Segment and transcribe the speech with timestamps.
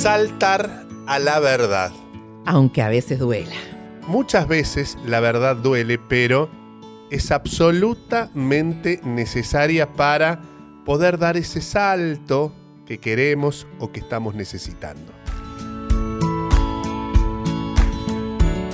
[0.00, 1.92] Saltar a la verdad.
[2.46, 3.54] Aunque a veces duela.
[4.06, 6.48] Muchas veces la verdad duele, pero
[7.10, 10.40] es absolutamente necesaria para
[10.86, 12.50] poder dar ese salto
[12.86, 15.12] que queremos o que estamos necesitando.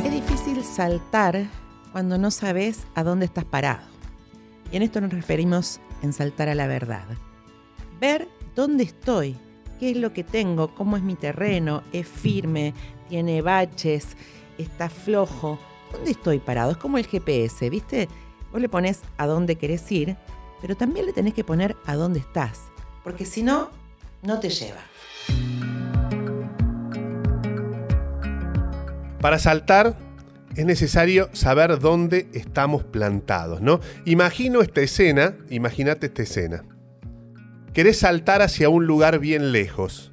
[0.04, 1.48] Es difícil saltar
[1.90, 3.82] cuando no sabes a dónde estás parado.
[4.70, 7.04] Y en esto nos referimos en saltar a la verdad.
[7.98, 9.36] Ver dónde estoy,
[9.78, 12.74] qué es lo que tengo, cómo es mi terreno, es firme,
[13.08, 14.16] tiene baches,
[14.58, 15.58] está flojo.
[15.92, 16.72] ¿Dónde estoy parado?
[16.72, 18.08] Es como el GPS, ¿viste?
[18.52, 20.16] Vos le pones a dónde querés ir,
[20.60, 22.60] pero también le tenés que poner a dónde estás,
[23.04, 23.70] porque si no,
[24.22, 24.80] no te lleva.
[29.20, 29.96] Para saltar
[30.56, 33.80] es necesario saber dónde estamos plantados, ¿no?
[34.04, 36.64] Imagino esta escena, imagínate esta escena.
[37.76, 40.10] Querés saltar hacia un lugar bien lejos,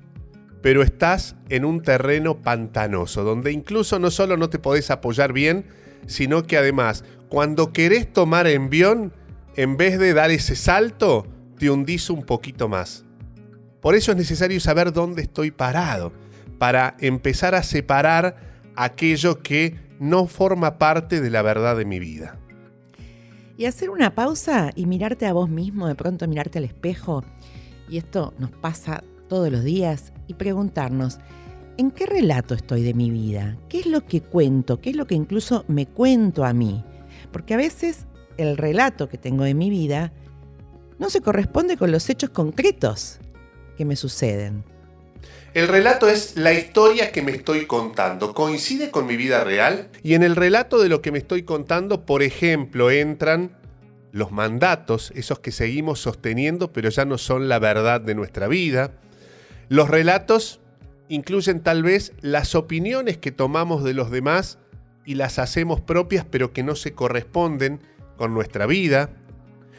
[0.61, 5.67] pero estás en un terreno pantanoso, donde incluso no solo no te podés apoyar bien,
[6.05, 9.13] sino que además, cuando querés tomar envión,
[9.55, 11.25] en vez de dar ese salto,
[11.57, 13.05] te hundís un poquito más.
[13.79, 16.11] Por eso es necesario saber dónde estoy parado,
[16.57, 18.35] para empezar a separar
[18.75, 22.37] aquello que no forma parte de la verdad de mi vida.
[23.55, 27.23] Y hacer una pausa y mirarte a vos mismo, de pronto mirarte al espejo,
[27.87, 31.19] y esto nos pasa todos los días, y preguntarnos,
[31.77, 33.57] ¿en qué relato estoy de mi vida?
[33.69, 34.81] ¿Qué es lo que cuento?
[34.81, 36.83] ¿Qué es lo que incluso me cuento a mí?
[37.31, 40.11] Porque a veces el relato que tengo de mi vida
[40.97, 43.19] no se corresponde con los hechos concretos
[43.77, 44.63] que me suceden.
[45.53, 48.33] El relato es la historia que me estoy contando.
[48.33, 49.89] ¿Coincide con mi vida real?
[50.01, 53.51] Y en el relato de lo que me estoy contando, por ejemplo, entran
[54.11, 58.93] los mandatos, esos que seguimos sosteniendo, pero ya no son la verdad de nuestra vida.
[59.69, 60.59] Los relatos
[61.07, 64.57] incluyen tal vez las opiniones que tomamos de los demás
[65.05, 67.79] y las hacemos propias, pero que no se corresponden
[68.17, 69.11] con nuestra vida.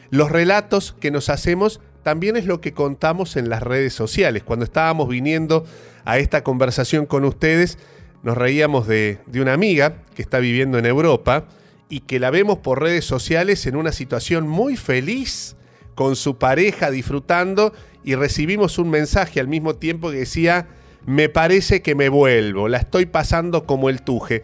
[0.09, 4.43] Los relatos que nos hacemos también es lo que contamos en las redes sociales.
[4.43, 5.65] Cuando estábamos viniendo
[6.03, 7.79] a esta conversación con ustedes,
[8.21, 11.47] nos reíamos de, una amiga que está viviendo en Europa
[11.89, 15.55] y que la vemos por redes sociales en una situación muy feliz
[15.95, 17.73] con su pareja disfrutando
[18.03, 20.67] y recibimos un mensaje al mismo tiempo que decía,
[21.07, 24.43] me parece que me vuelvo, la estoy pasando como el tuje.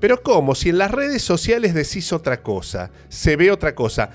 [0.00, 0.56] Pero ¿cómo?
[0.56, 4.10] Si en las redes sociales decís otra cosa, se ve otra cosa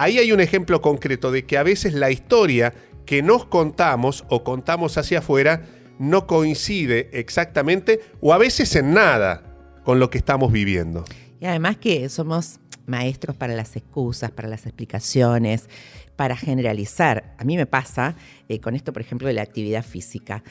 [0.00, 2.72] ahí hay un ejemplo concreto de que a veces la historia
[3.04, 5.66] que nos contamos o contamos hacia afuera
[5.98, 9.42] no coincide exactamente o a veces en nada
[9.84, 11.04] con lo que estamos viviendo.
[11.38, 15.68] Y además que somos maestros para las excusas, para las explicaciones,
[16.16, 17.34] para generalizar.
[17.38, 18.16] A mí me pasa
[18.48, 20.42] eh, con esto, por ejemplo, de la actividad física.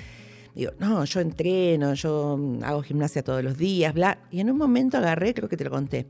[0.53, 4.19] Digo, no, yo entreno, yo hago gimnasia todos los días, bla.
[4.29, 6.07] Y en un momento agarré, creo que te lo conté,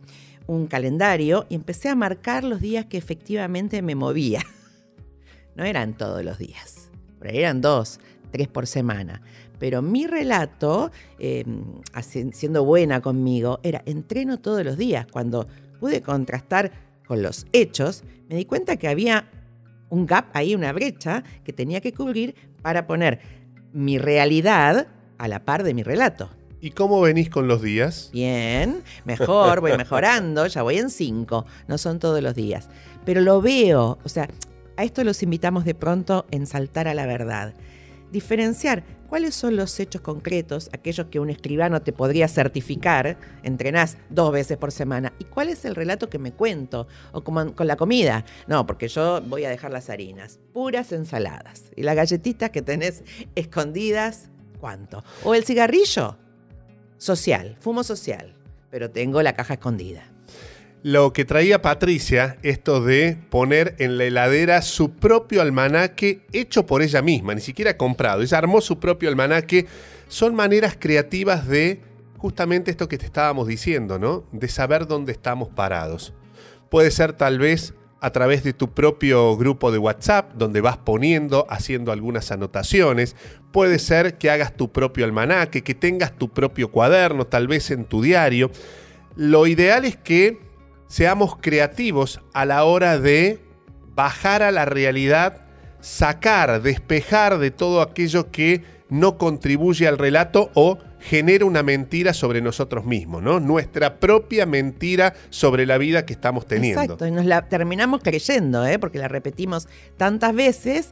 [0.49, 4.41] un calendario y empecé a marcar los días que efectivamente me movía.
[5.55, 6.89] No eran todos los días,
[7.21, 7.99] eran dos,
[8.31, 9.21] tres por semana.
[9.57, 11.81] Pero mi relato, em,
[12.31, 15.05] siendo buena conmigo, era entreno todos los días.
[15.11, 15.49] Cuando
[15.81, 16.71] pude contrastar
[17.05, 19.29] con los hechos, me di cuenta que había
[19.89, 23.19] un gap ahí, una brecha que tenía que cubrir para poner
[23.73, 26.29] mi realidad a la par de mi relato.
[26.61, 28.09] ¿Y cómo venís con los días?
[28.11, 32.67] Bien, mejor, voy mejorando, ya voy en cinco, no son todos los días.
[33.05, 34.27] Pero lo veo, o sea,
[34.75, 37.53] a esto los invitamos de pronto en saltar a la verdad.
[38.11, 44.33] Diferenciar cuáles son los hechos concretos, aquellos que un escribano te podría certificar, entrenás dos
[44.33, 48.25] veces por semana, y cuál es el relato que me cuento, o con la comida.
[48.47, 53.03] No, porque yo voy a dejar las harinas, puras ensaladas, y las galletitas que tenés
[53.35, 55.03] escondidas, ¿cuánto?
[55.23, 56.17] O el cigarrillo,
[56.99, 58.35] social, fumo social,
[58.69, 60.03] pero tengo la caja escondida.
[60.83, 66.81] Lo que traía Patricia, esto de poner en la heladera su propio almanaque hecho por
[66.81, 68.21] ella misma, ni siquiera comprado.
[68.21, 69.65] Ella armó su propio almanaque.
[70.07, 71.81] Son maneras creativas de
[72.18, 74.24] justamente esto que te estábamos diciendo, ¿no?
[74.31, 76.13] De saber dónde estamos parados.
[76.69, 81.46] Puede ser tal vez a través de tu propio grupo de WhatsApp, donde vas poniendo,
[81.50, 83.16] haciendo algunas anotaciones.
[83.51, 87.86] Puede ser que hagas tu propio almanaque, que tengas tu propio cuaderno, tal vez en
[87.86, 88.51] tu diario.
[89.16, 90.40] Lo ideal es que
[90.88, 93.40] seamos creativos a la hora de
[93.96, 95.46] bajar a la realidad,
[95.81, 102.42] sacar, despejar de todo aquello que no contribuye al relato o genera una mentira sobre
[102.42, 103.40] nosotros mismos, ¿no?
[103.40, 106.81] Nuestra propia mentira sobre la vida que estamos teniendo.
[106.81, 108.80] Exacto, y nos la terminamos creyendo, ¿eh?
[108.80, 109.68] porque la repetimos
[109.98, 110.92] tantas veces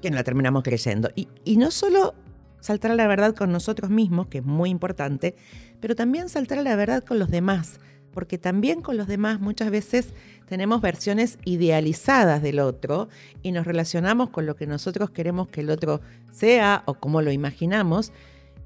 [0.00, 1.10] que nos la terminamos creyendo.
[1.14, 2.14] Y, y no solo
[2.60, 5.34] saltar a la verdad con nosotros mismos, que es muy importante,
[5.80, 7.80] pero también saltar a la verdad con los demás,
[8.12, 10.14] porque también con los demás muchas veces
[10.46, 13.08] tenemos versiones idealizadas del otro
[13.42, 16.00] y nos relacionamos con lo que nosotros queremos que el otro
[16.30, 18.12] sea o como lo imaginamos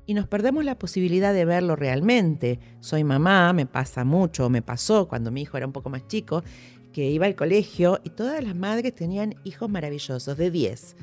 [0.07, 2.61] y nos perdemos la posibilidad de verlo realmente.
[2.81, 6.43] Soy mamá, me pasa mucho, me pasó cuando mi hijo era un poco más chico,
[6.93, 10.97] que iba al colegio y todas las madres tenían hijos maravillosos, de 10.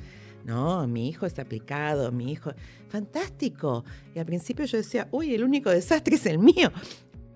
[0.45, 2.51] No, mi hijo es aplicado, mi hijo,
[2.89, 3.83] fantástico.
[4.15, 6.71] Y al principio yo decía, uy, el único desastre es el mío.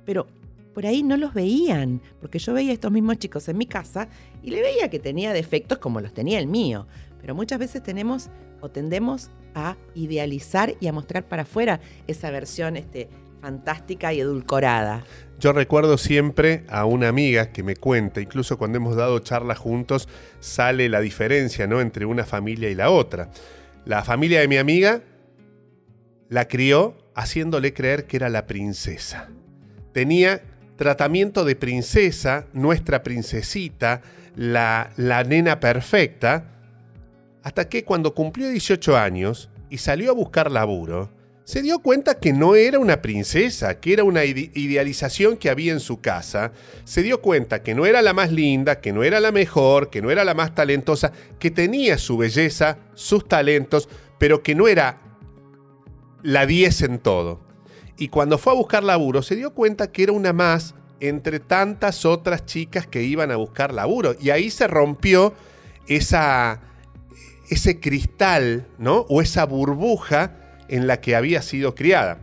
[0.05, 0.27] Pero
[0.73, 4.09] por ahí no los veían, porque yo veía a estos mismos chicos en mi casa
[4.43, 6.87] y le veía que tenía defectos como los tenía el mío.
[7.21, 8.29] Pero muchas veces tenemos
[8.61, 13.09] o tendemos a idealizar y a mostrar para afuera esa versión este,
[13.41, 15.03] fantástica y edulcorada.
[15.39, 20.07] Yo recuerdo siempre a una amiga que me cuenta, incluso cuando hemos dado charlas juntos,
[20.39, 21.81] sale la diferencia ¿no?
[21.81, 23.31] entre una familia y la otra.
[23.85, 25.01] La familia de mi amiga
[26.29, 29.29] la crió haciéndole creer que era la princesa.
[29.91, 30.41] Tenía
[30.75, 34.01] tratamiento de princesa, nuestra princesita,
[34.35, 36.56] la, la nena perfecta,
[37.47, 41.09] hasta que cuando cumplió 18 años y salió a buscar laburo,
[41.45, 45.79] se dio cuenta que no era una princesa, que era una idealización que había en
[45.79, 46.51] su casa.
[46.83, 50.01] Se dio cuenta que no era la más linda, que no era la mejor, que
[50.01, 54.99] no era la más talentosa, que tenía su belleza, sus talentos, pero que no era
[56.23, 57.39] la 10 en todo.
[57.97, 62.03] Y cuando fue a buscar laburo, se dio cuenta que era una más entre tantas
[62.03, 64.17] otras chicas que iban a buscar laburo.
[64.19, 65.33] Y ahí se rompió
[65.87, 66.66] esa,
[67.49, 69.05] ese cristal, ¿no?
[69.09, 70.35] O esa burbuja
[70.67, 72.19] en la que había sido criada.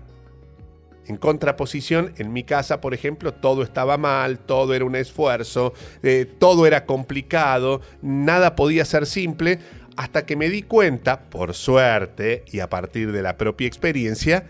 [1.06, 6.26] En contraposición, en mi casa, por ejemplo, todo estaba mal, todo era un esfuerzo, eh,
[6.38, 9.58] todo era complicado, nada podía ser simple,
[9.96, 14.46] hasta que me di cuenta, por suerte y a partir de la propia experiencia,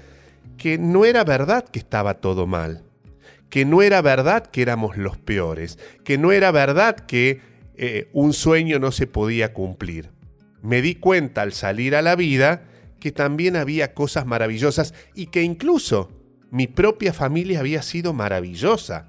[0.57, 2.85] que no era verdad que estaba todo mal,
[3.51, 7.41] que no era verdad que éramos los peores, que no era verdad que
[7.77, 10.14] eh, un sueño no se podía cumplir.
[10.65, 12.63] Me di cuenta al salir a la vida
[12.99, 16.11] que también había cosas maravillosas y que incluso
[16.51, 19.09] mi propia familia había sido maravillosa,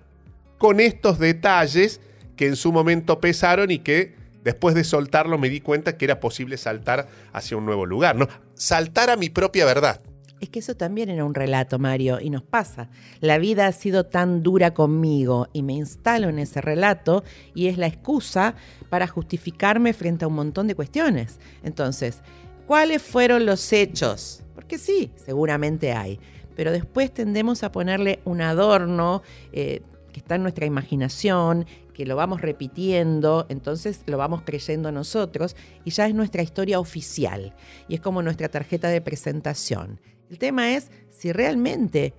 [0.58, 2.02] con estos detalles
[2.36, 6.20] que en su momento pesaron y que después de soltarlo me di cuenta que era
[6.20, 8.28] posible saltar hacia un nuevo lugar, ¿no?
[8.54, 10.02] Saltar a mi propia verdad.
[10.46, 12.88] Es que eso también era un relato, Mario, y nos pasa.
[13.20, 17.24] La vida ha sido tan dura conmigo y me instalo en ese relato
[17.56, 18.54] y es la excusa
[18.92, 21.40] para justificarme frente a un montón de cuestiones.
[21.64, 22.22] Entonces,
[22.68, 24.44] ¿cuáles fueron los hechos?
[24.54, 26.20] Porque sí, seguramente hay,
[26.56, 29.82] pero después tendemos a ponerle un adorno eh,
[30.14, 31.66] que está en nuestra imaginación,
[31.96, 35.56] que lo vamos repitiendo, entonces lo vamos creyendo nosotros
[35.86, 37.56] y ya es nuestra historia oficial
[37.88, 40.00] y es como nuestra tarjeta de presentación.
[40.30, 42.14] El tema es si realmente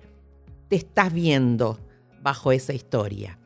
[0.69, 1.79] te estás viendo
[2.21, 3.39] bajo esa historia.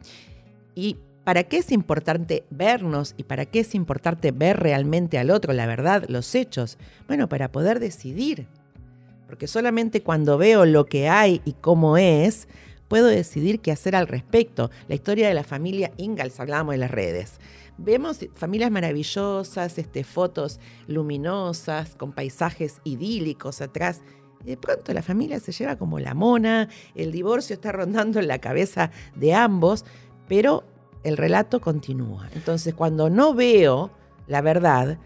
[0.75, 5.53] ¿Y para qué es importante vernos y para qué es importante ver realmente al otro,
[5.53, 6.77] la verdad, los hechos?
[7.07, 8.47] Bueno, para poder decidir.
[9.27, 12.47] Porque solamente cuando veo lo que hay y cómo es,
[12.87, 14.69] puedo decidir qué hacer al respecto.
[14.87, 17.39] La historia de la familia Ingalls, hablábamos en las redes.
[17.77, 24.01] Vemos familias maravillosas, este, fotos luminosas, con paisajes idílicos atrás
[24.43, 28.39] de pronto la familia se lleva como la mona, el divorcio está rondando en la
[28.39, 29.85] cabeza de ambos,
[30.27, 30.63] pero
[31.03, 32.29] el relato continúa.
[32.35, 33.91] Entonces, cuando no veo
[34.27, 34.97] la verdad,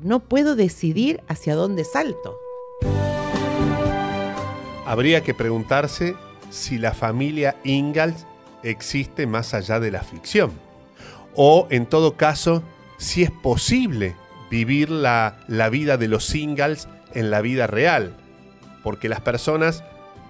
[0.00, 2.36] no puedo decidir hacia dónde salto.
[4.86, 6.14] Habría que preguntarse
[6.50, 8.26] si la familia Ingalls
[8.62, 10.52] existe más allá de la ficción.
[11.34, 12.62] O, en todo caso,
[12.98, 14.14] si es posible
[14.50, 15.36] vivir la,
[15.70, 18.16] vida de los Ingalls en la vida real
[18.84, 19.82] porque las personas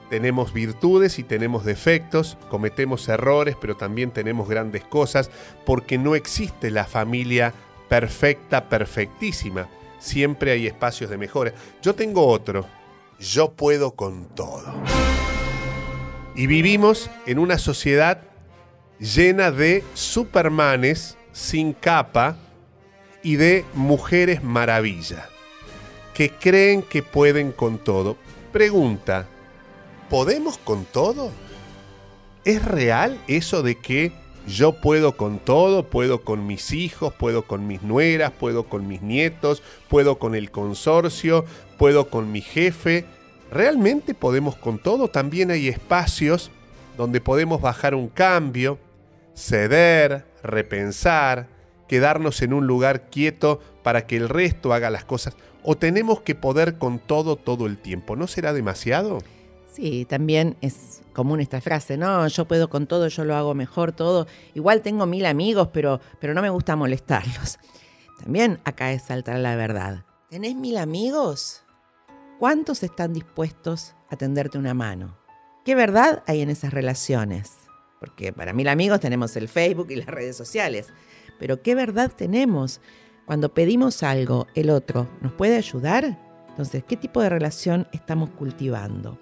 [0.08, 5.30] tenemos virtudes y tenemos defectos, cometemos errores, pero también tenemos grandes cosas,
[5.66, 7.52] porque no existe la familia
[7.88, 9.68] perfecta, perfectísima.
[9.98, 11.52] Siempre hay espacios de mejora.
[11.82, 12.66] Yo tengo otro.
[13.18, 14.62] Yo puedo con todo.
[16.34, 18.22] Y vivimos en una sociedad
[18.98, 22.36] llena de supermanes sin capa
[23.22, 25.28] y de mujeres maravilla,
[26.12, 28.16] que creen que pueden con todo.
[28.54, 29.26] Pregunta,
[30.08, 31.32] ¿podemos con todo?
[32.44, 34.12] ¿Es real eso de que
[34.46, 39.02] yo puedo con todo, puedo con mis hijos, puedo con mis nueras, puedo con mis
[39.02, 41.44] nietos, puedo con el consorcio,
[41.78, 43.06] puedo con mi jefe?
[43.50, 45.08] ¿Realmente podemos con todo?
[45.08, 46.52] También hay espacios
[46.96, 48.78] donde podemos bajar un cambio,
[49.34, 51.48] ceder, repensar,
[51.88, 55.34] quedarnos en un lugar quieto para que el resto haga las cosas?
[55.64, 58.16] ¿O tenemos que poder con todo todo el tiempo?
[58.16, 59.18] ¿No será demasiado?
[59.72, 63.92] Sí, también es común esta frase, no, yo puedo con todo, yo lo hago mejor
[63.92, 64.26] todo.
[64.52, 67.58] Igual tengo mil amigos, pero, pero no me gusta molestarlos.
[68.22, 70.04] También acá es saltar la verdad.
[70.28, 71.62] ¿Tenés mil amigos?
[72.38, 75.16] ¿Cuántos están dispuestos a tenderte una mano?
[75.64, 77.52] ¿Qué verdad hay en esas relaciones?
[78.00, 80.88] Porque para mil amigos tenemos el Facebook y las redes sociales.
[81.38, 82.80] Pero ¿qué verdad tenemos?
[83.26, 86.18] Cuando pedimos algo, el otro nos puede ayudar.
[86.48, 89.18] Entonces, ¿qué tipo de relación estamos cultivando?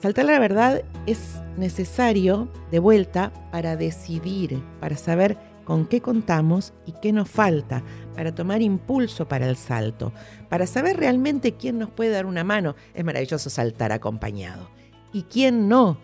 [0.00, 6.92] Saltar la verdad es necesario de vuelta para decidir, para saber con qué contamos y
[7.00, 7.82] qué nos falta,
[8.14, 10.12] para tomar impulso para el salto,
[10.48, 12.74] para saber realmente quién nos puede dar una mano.
[12.94, 14.68] Es maravilloso saltar acompañado.
[15.12, 15.98] Y quién no.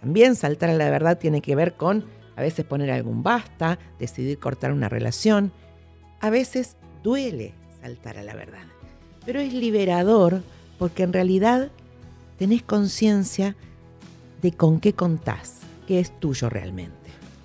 [0.00, 2.04] También saltar a la verdad tiene que ver con
[2.36, 5.52] a veces poner algún basta, decidir cortar una relación.
[6.20, 8.64] A veces duele saltar a la verdad,
[9.24, 10.42] pero es liberador
[10.78, 11.70] porque en realidad
[12.38, 13.54] tenés conciencia
[14.42, 16.96] de con qué contás, qué es tuyo realmente.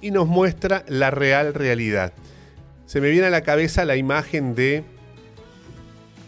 [0.02, 2.14] Y nos muestra la real realidad.
[2.88, 4.84] Se me viene a la cabeza la imagen de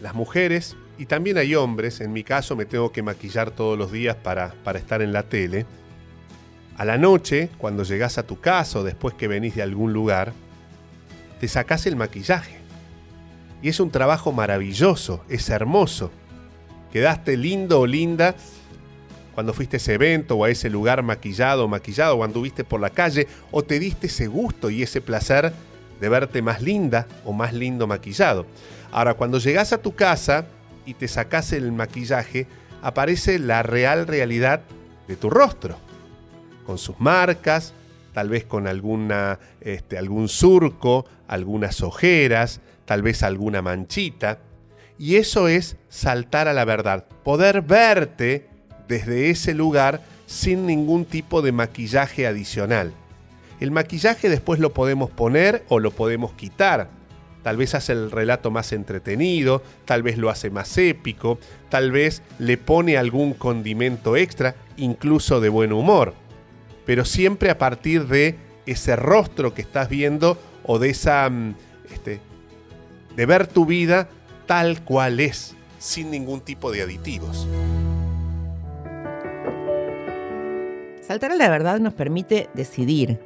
[0.00, 3.92] las mujeres, y también hay hombres, en mi caso me tengo que maquillar todos los
[3.92, 5.66] días para, para estar en la tele.
[6.76, 10.32] A la noche, cuando llegás a tu casa o después que venís de algún lugar,
[11.40, 12.58] te sacás el maquillaje.
[13.62, 16.10] Y es un trabajo maravilloso, es hermoso.
[16.92, 18.36] Quedaste lindo o linda
[19.34, 22.80] cuando fuiste a ese evento o a ese lugar maquillado o maquillado o anduviste por
[22.80, 25.52] la calle o te diste ese gusto y ese placer
[26.00, 28.46] de verte más linda o más lindo maquillado.
[28.92, 30.46] Ahora, cuando llegas a tu casa
[30.86, 32.46] y te sacas el maquillaje,
[32.82, 34.62] aparece la real realidad
[35.08, 35.76] de tu rostro,
[36.64, 37.74] con sus marcas,
[38.16, 44.38] tal vez con alguna, este, algún surco, algunas ojeras, tal vez alguna manchita.
[44.98, 48.46] Y eso es saltar a la verdad, poder verte
[48.88, 52.94] desde ese lugar sin ningún tipo de maquillaje adicional.
[53.60, 56.88] El maquillaje después lo podemos poner o lo podemos quitar.
[57.42, 62.22] Tal vez hace el relato más entretenido, tal vez lo hace más épico, tal vez
[62.38, 66.14] le pone algún condimento extra, incluso de buen humor.
[66.86, 71.28] Pero siempre a partir de ese rostro que estás viendo o de esa...
[71.28, 71.54] Mm,
[71.92, 72.20] este,
[73.16, 74.08] de ver tu vida
[74.46, 77.48] tal cual es, sin ningún tipo de aditivos.
[81.00, 83.20] Saltar a la verdad nos permite decidir,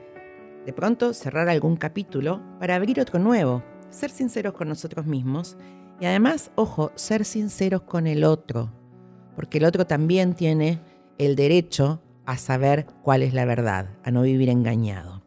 [0.64, 5.56] de pronto cerrar algún capítulo para abrir otro nuevo, ser sinceros con nosotros mismos
[5.98, 8.70] y además, ojo, ser sinceros con el otro,
[9.34, 10.80] porque el otro también tiene
[11.18, 15.22] el derecho a saber cuál es la verdad, a no vivir engañado.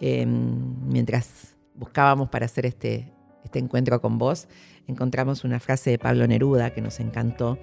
[0.00, 3.12] Em, mientras buscábamos para hacer este,
[3.44, 4.48] este encuentro con vos,
[4.86, 7.58] encontramos una frase de Pablo Neruda que nos encantó.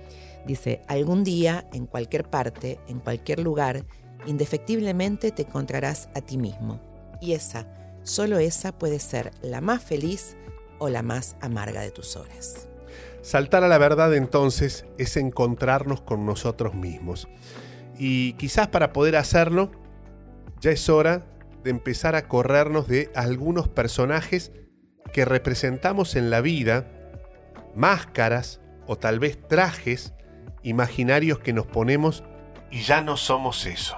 [0.45, 3.85] Dice, algún día, en cualquier parte, en cualquier lugar,
[4.25, 6.79] indefectiblemente te encontrarás a ti mismo.
[7.21, 7.67] Y esa,
[8.03, 10.35] solo esa puede ser la más feliz
[10.79, 12.67] o la más amarga de tus horas.
[13.21, 17.27] Saltar a la verdad entonces es encontrarnos con nosotros mismos.
[17.97, 19.71] Y quizás para poder hacerlo,
[20.59, 21.25] ya es hora
[21.63, 24.51] de empezar a corrernos de algunos personajes
[25.13, 26.87] que representamos en la vida,
[27.75, 30.13] máscaras o tal vez trajes
[30.63, 32.23] imaginarios que nos ponemos
[32.71, 33.95] y ya no somos eso.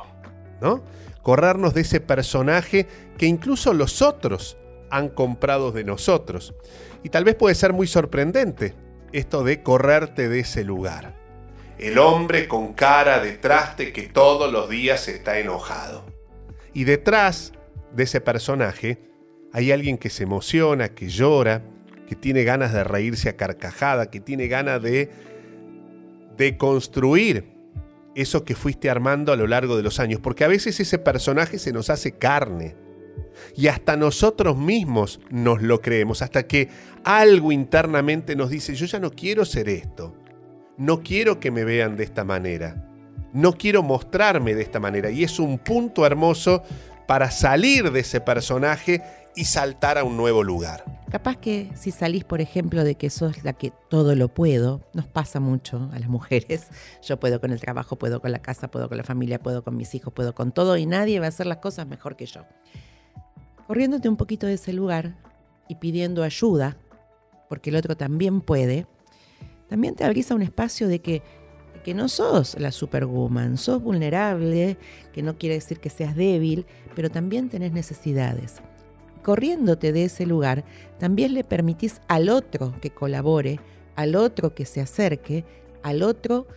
[0.62, 0.84] ¿no?
[1.24, 2.88] Corrernos de ese personaje
[3.18, 4.58] que incluso los otros
[4.90, 6.54] han comprado de nosotros.
[7.04, 8.76] Y tal vez puede ser muy sorprendente
[9.12, 11.17] esto de correrte de ese lugar.
[11.80, 16.06] El hombre con cara de traste que todos los días está enojado.
[16.74, 17.54] Y detrás
[17.94, 19.00] de ese personaje
[19.54, 21.64] hay alguien que se emociona, que llora,
[22.08, 25.12] que tiene ganas de reírse a carcajada, que tiene ganas de,
[26.36, 27.58] de construir
[28.16, 31.60] eso que fuiste armando a lo largo de los años, porque a veces ese personaje
[31.60, 32.76] se nos hace carne.
[33.56, 36.70] Y hasta nosotros mismos nos lo creemos, hasta que
[37.04, 40.16] algo internamente nos dice, yo ya no quiero ser esto,
[40.78, 42.88] no quiero que me vean de esta manera,
[43.34, 45.12] no quiero mostrarme de esta manera.
[45.12, 46.64] Y es un punto hermoso
[47.08, 49.02] para salir de ese personaje
[49.36, 50.84] y saltar a un nuevo lugar.
[51.12, 55.08] Capaz que si salís, por ejemplo, de que sos la que todo lo puedo, nos
[55.08, 56.68] pasa mucho a las mujeres.
[57.04, 59.78] Yo puedo con el trabajo, puedo con la casa, puedo con la familia, puedo con
[59.78, 62.46] mis hijos, puedo con todo y nadie va a hacer las cosas mejor que yo.
[63.68, 65.16] Corriéndote un poquito de ese lugar
[65.70, 66.78] y pidiendo ayuda,
[67.48, 68.88] porque el otro también puede,
[69.70, 71.22] también te abrís un espacio de que,
[71.84, 74.78] que no sos la superwoman, sos vulnerable,
[75.14, 78.62] que no quiere decir que seas débil, pero también tenés necesidades
[79.28, 80.64] corriéndote de ese lugar,
[81.00, 83.60] también le permitís al otro que colabore,
[83.98, 85.44] al otro que se acerque,
[85.84, 86.48] al otro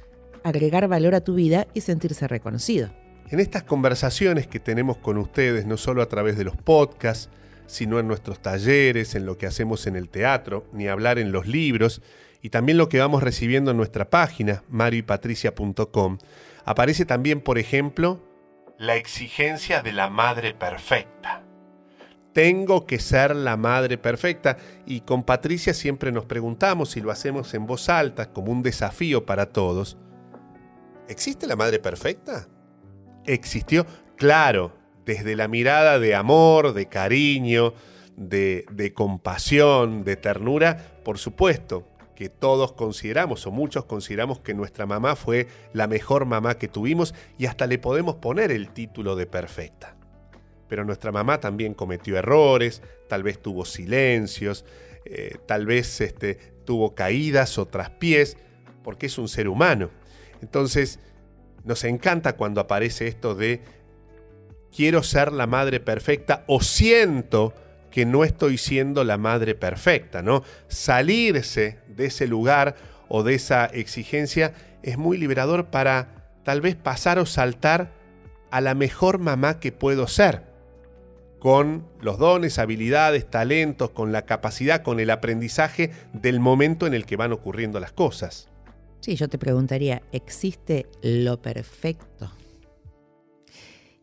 [0.44, 2.90] agregar valor a tu vida y sentirse reconocido.
[3.28, 7.28] En estas conversaciones que tenemos con ustedes, no solo a través de los podcasts,
[7.66, 11.48] sino en nuestros talleres, en lo que hacemos en el teatro, ni hablar en los
[11.48, 12.02] libros,
[12.42, 16.18] y también lo que vamos recibiendo en nuestra página, marioypatricia.com,
[16.64, 18.20] aparece también, por ejemplo,
[18.78, 21.42] la exigencia de la madre perfecta.
[22.32, 24.56] Tengo que ser la madre perfecta
[24.86, 29.26] y con Patricia siempre nos preguntamos si lo hacemos en voz alta como un desafío
[29.26, 29.98] para todos.
[31.08, 32.48] ¿Existe la madre perfecta?
[33.26, 33.84] Existió,
[34.16, 37.74] claro, desde la mirada de amor, de cariño,
[38.16, 41.89] de, de compasión, de ternura, por supuesto,
[42.20, 47.14] que todos consideramos o muchos consideramos que nuestra mamá fue la mejor mamá que tuvimos
[47.38, 49.96] y hasta le podemos poner el título de perfecta.
[50.68, 54.66] Pero nuestra mamá también cometió errores, tal vez tuvo silencios,
[55.06, 56.34] eh, tal vez este,
[56.66, 58.36] tuvo caídas o traspiés,
[58.84, 59.88] porque es un ser humano.
[60.42, 60.98] Entonces,
[61.64, 63.62] nos encanta cuando aparece esto de
[64.76, 67.54] quiero ser la madre perfecta o siento
[67.90, 70.42] que no estoy siendo la madre perfecta, ¿no?
[70.68, 72.76] Salirse de ese lugar
[73.08, 77.92] o de esa exigencia es muy liberador para tal vez pasar o saltar
[78.50, 80.42] a la mejor mamá que puedo ser,
[81.38, 87.06] con los dones, habilidades, talentos, con la capacidad, con el aprendizaje del momento en el
[87.06, 88.48] que van ocurriendo las cosas.
[89.00, 92.30] Sí, yo te preguntaría, ¿existe lo perfecto?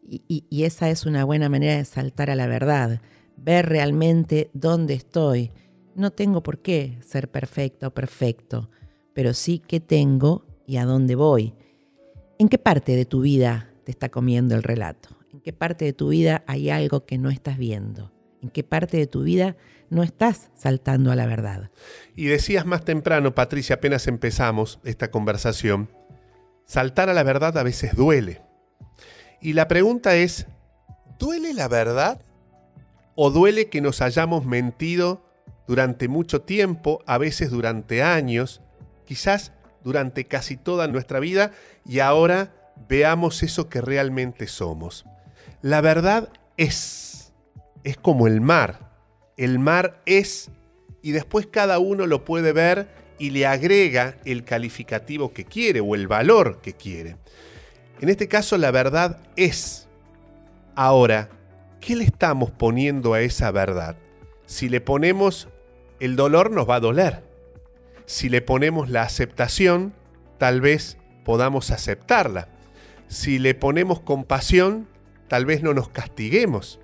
[0.10, 3.01] Y, y esa es una buena manera de saltar a la verdad
[3.38, 5.51] ver realmente dónde estoy.
[5.96, 8.70] No tengo por qué ser perfecta o perfecto,
[9.13, 11.56] pero sí qué tengo y a dónde voy.
[12.39, 15.10] ¿En qué parte de tu vida te está comiendo el relato?
[15.32, 18.12] ¿En qué parte de tu vida hay algo que no estás viendo?
[18.41, 19.56] ¿En qué parte de tu vida
[19.89, 21.72] no estás saltando a la verdad?
[22.15, 25.90] Y decías más temprano, Patricia, apenas empezamos esta conversación,
[26.66, 28.42] saltar a la verdad a veces duele.
[29.42, 30.48] Y la pregunta es,
[31.18, 32.22] ¿duele la verdad?
[33.20, 35.24] ¿O duele que nos hayamos mentido
[35.68, 38.62] durante mucho tiempo, a veces durante años,
[39.06, 39.53] quizás
[39.84, 41.51] durante casi toda nuestra vida,
[41.84, 42.53] y ahora
[42.88, 45.03] veamos eso que realmente somos?
[45.64, 47.34] La verdad es,
[47.84, 48.92] es como el mar.
[49.36, 50.51] El mar es,
[51.01, 55.96] y después cada uno lo puede ver y le agrega el calificativo que quiere o
[55.96, 57.18] el valor que quiere.
[58.00, 59.88] En este caso la verdad es.
[60.75, 61.32] Ahora,
[61.88, 63.96] ¿qué le estamos poniendo a esa verdad?
[64.46, 65.48] Si le ponemos
[66.02, 67.24] el dolor nos va a doler.
[68.06, 69.94] Si le ponemos la aceptación,
[70.38, 72.50] tal vez podamos aceptarla.
[73.08, 74.90] Si le ponemos compasión,
[75.30, 76.82] tal vez no nos castiguemos.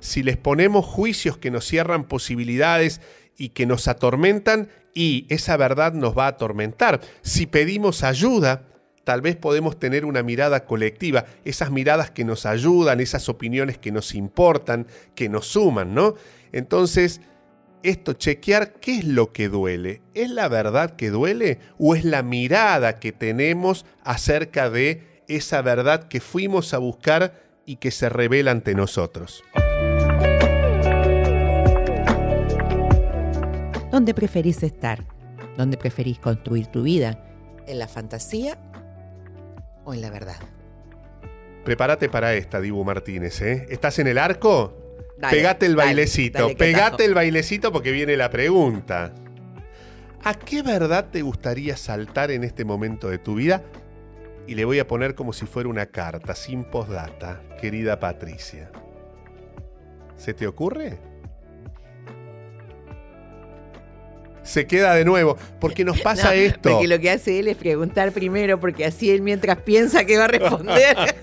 [0.00, 3.00] Si les ponemos juicios que nos cierran posibilidades
[3.38, 7.00] y que nos atormentan, y esa verdad nos va a atormentar.
[7.22, 8.64] Si pedimos ayuda,
[9.04, 13.92] tal vez podemos tener una mirada colectiva, esas miradas que nos ayudan, esas opiniones que
[13.92, 16.14] nos importan, que nos suman, ¿no?
[16.52, 17.20] Entonces,
[17.82, 20.02] esto, chequear qué es lo que duele.
[20.14, 26.04] ¿Es la verdad que duele o es la mirada que tenemos acerca de esa verdad
[26.08, 29.42] que fuimos a buscar y que se revela ante nosotros?
[33.90, 35.04] ¿Dónde preferís estar?
[35.56, 37.18] ¿Dónde preferís construir tu vida?
[37.66, 38.58] ¿En la fantasía
[39.84, 40.36] o en la verdad?
[41.64, 43.40] Prepárate para esta, Dibu Martínez.
[43.42, 43.66] ¿eh?
[43.70, 44.78] ¿Estás en el arco?
[45.18, 47.02] Dale, pegate el bailecito, dale, pegate tajo.
[47.02, 49.12] el bailecito porque viene la pregunta.
[50.24, 53.62] ¿A qué verdad te gustaría saltar en este momento de tu vida?
[54.46, 58.70] Y le voy a poner como si fuera una carta, sin postdata, querida Patricia.
[60.16, 61.11] ¿Se te ocurre?
[64.42, 66.70] Se queda de nuevo, porque nos pasa No, esto.
[66.72, 70.24] Porque lo que hace él es preguntar primero, porque así él mientras piensa que va
[70.24, 70.96] a responder.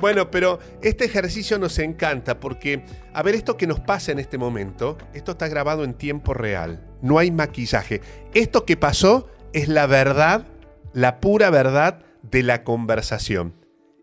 [0.00, 4.36] Bueno, pero este ejercicio nos encanta porque, a ver, esto que nos pasa en este
[4.36, 8.02] momento, esto está grabado en tiempo real, no hay maquillaje.
[8.34, 10.46] Esto que pasó es la verdad,
[10.92, 13.54] la pura verdad de la conversación.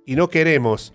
[0.06, 0.94] Y no queremos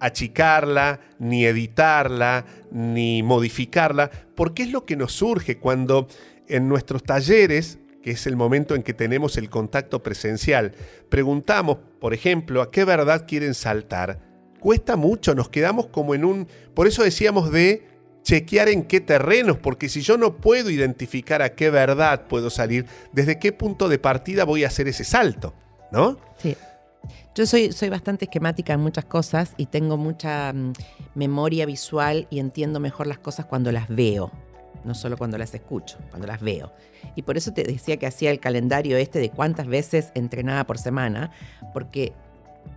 [0.00, 6.08] achicarla, ni editarla, ni modificarla, porque es lo que nos surge cuando
[6.48, 10.72] en nuestros talleres, que es el momento en que tenemos el contacto presencial,
[11.08, 14.20] preguntamos, por ejemplo, a qué verdad quieren saltar.
[14.60, 16.48] Cuesta mucho, nos quedamos como en un...
[16.74, 17.86] Por eso decíamos de
[18.22, 22.86] chequear en qué terrenos, porque si yo no puedo identificar a qué verdad puedo salir,
[23.12, 25.54] desde qué punto de partida voy a hacer ese salto,
[25.92, 26.18] ¿no?
[26.38, 26.56] Sí.
[27.34, 30.72] Yo soy, soy bastante esquemática en muchas cosas y tengo mucha mm,
[31.14, 34.32] memoria visual y entiendo mejor las cosas cuando las veo,
[34.84, 36.72] no solo cuando las escucho, cuando las veo.
[37.16, 40.78] Y por eso te decía que hacía el calendario este de cuántas veces entrenaba por
[40.78, 41.30] semana,
[41.72, 42.12] porque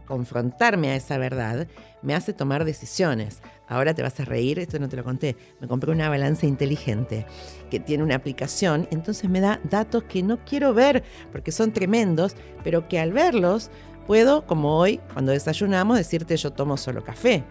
[0.06, 1.68] confrontarme a esa verdad
[2.02, 3.42] me hace tomar decisiones.
[3.68, 5.38] Ahora te vas a reír, esto no te lo conté.
[5.60, 7.26] Me compré una balanza inteligente
[7.70, 12.36] que tiene una aplicación, entonces me da datos que no quiero ver porque son tremendos,
[12.64, 13.72] pero que al verlos
[14.08, 17.44] puedo, como hoy, cuando desayunamos, decirte yo tomo solo café.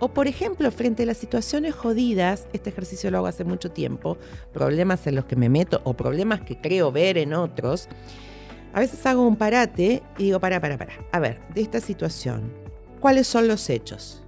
[0.00, 4.18] O por ejemplo, frente a las situaciones jodidas, este ejercicio lo hago hace mucho tiempo,
[4.52, 7.88] problemas en los que me meto o problemas que creo ver en otros,
[8.74, 10.94] a veces hago un parate y digo, para, para, para.
[11.12, 12.52] A ver, de esta situación,
[13.00, 14.24] ¿cuáles son los hechos?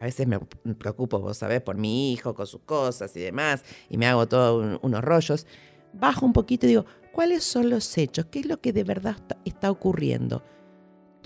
[0.00, 0.38] A veces me
[0.74, 4.78] preocupo, vos sabés, por mi hijo, con sus cosas y demás, y me hago todos
[4.80, 5.46] unos rollos.
[5.92, 8.26] Bajo un poquito y digo, ¿cuáles son los hechos?
[8.26, 10.44] ¿Qué es lo que de verdad está ocurriendo?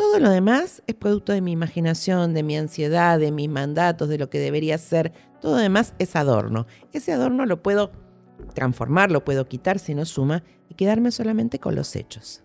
[0.01, 4.17] Todo lo demás es producto de mi imaginación, de mi ansiedad, de mis mandatos, de
[4.17, 5.13] lo que debería ser.
[5.43, 6.67] Todo lo demás es adorno.
[6.95, 7.93] Ese adorno lo puedo
[8.55, 12.43] transformar, lo puedo quitar si no suma y quedarme solamente con los hechos.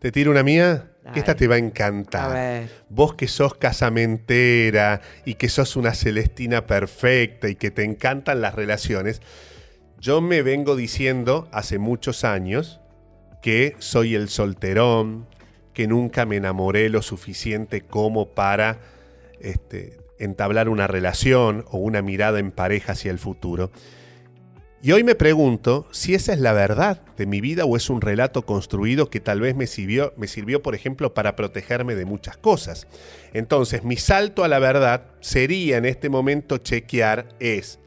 [0.00, 2.68] Te tiro una mía, que esta te va a encantar.
[2.90, 8.54] Vos que sos casamentera y que sos una Celestina perfecta y que te encantan las
[8.54, 9.22] relaciones,
[9.98, 12.82] yo me vengo diciendo hace muchos años
[13.40, 15.26] que soy el solterón,
[15.74, 18.80] que nunca me enamoré lo suficiente como para
[19.40, 23.70] este, entablar una relación o una mirada en pareja hacia el futuro.
[24.84, 28.00] Y hoy me pregunto si esa es la verdad de mi vida o es un
[28.00, 32.36] relato construido que tal vez me sirvió, me sirvió, por ejemplo, para protegerme de muchas
[32.36, 32.88] cosas.
[33.32, 37.78] Entonces, mi salto a la verdad sería en este momento chequear es,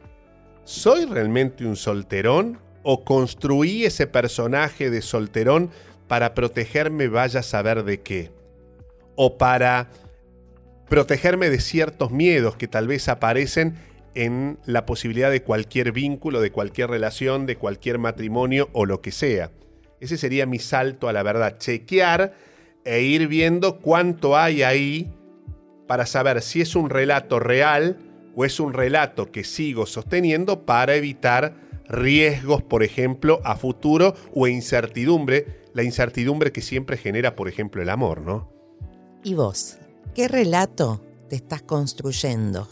[0.64, 5.70] ¿soy realmente un solterón o construí ese personaje de solterón
[6.08, 8.30] para protegerme vaya a saber de qué?
[9.14, 9.88] O para
[10.88, 13.74] protegerme de ciertos miedos que tal vez aparecen
[14.14, 19.12] en la posibilidad de cualquier vínculo, de cualquier relación, de cualquier matrimonio o lo que
[19.12, 19.50] sea.
[20.00, 22.34] Ese sería mi salto a la verdad, chequear
[22.84, 25.12] e ir viendo cuánto hay ahí
[25.86, 27.98] para saber si es un relato real
[28.34, 31.54] o es un relato que sigo sosteniendo para evitar
[31.88, 37.90] riesgos, por ejemplo, a futuro o incertidumbre, la incertidumbre que siempre genera, por ejemplo, el
[37.90, 38.50] amor, ¿no?
[39.22, 39.76] ¿Y vos?
[40.14, 42.66] ¿Qué relato te estás construyendo?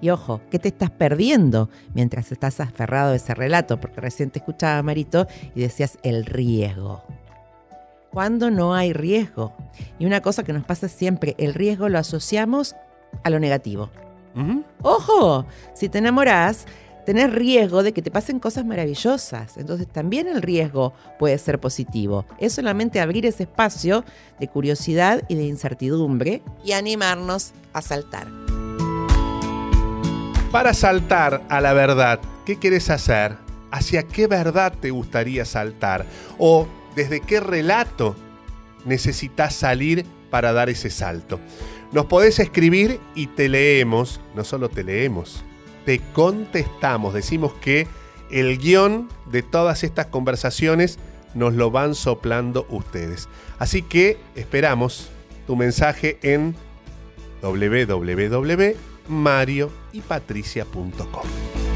[0.00, 3.78] Y ojo, ¿qué te estás perdiendo mientras estás aferrado a ese relato?
[3.78, 7.04] Porque recién te escuchaba, Marito, y decías el riesgo.
[8.10, 9.54] ¿Cuándo no hay riesgo?
[10.00, 12.74] Y una cosa que nos pasa siempre, el riesgo lo asociamos
[13.22, 13.90] a lo negativo.
[14.82, 16.66] Ojo, si te enamorás,
[17.08, 19.56] tenés riesgo de que te pasen cosas maravillosas.
[19.56, 22.26] Entonces también el riesgo puede ser positivo.
[22.38, 24.04] Es solamente abrir ese espacio
[24.38, 28.28] de curiosidad y de incertidumbre y animarnos a saltar.
[30.52, 33.38] Para saltar a la verdad, ¿qué quieres hacer?
[33.70, 36.04] ¿Hacia qué verdad te gustaría saltar?
[36.36, 38.16] ¿O desde qué relato
[38.84, 41.40] necesitas salir para dar ese salto?
[41.90, 45.42] Nos podés escribir y te leemos, no solo te leemos,
[45.88, 47.14] te contestamos.
[47.14, 47.86] Decimos que
[48.30, 50.98] el guion de todas estas conversaciones
[51.32, 53.26] nos lo van soplando ustedes.
[53.58, 55.08] Así que esperamos
[55.46, 56.54] tu mensaje en
[57.40, 58.76] www
[59.08, 61.67] mario y patricia.com.